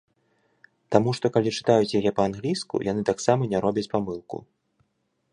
[0.93, 4.37] Таму што, калі чытаюць яе па-англійску, яны таксама не робяць памылку.